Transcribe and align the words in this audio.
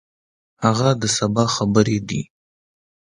هغه 0.63 0.89
د 1.01 1.03
سبا 1.17 1.45
خبرې 1.55 1.97
دي. 2.07 2.21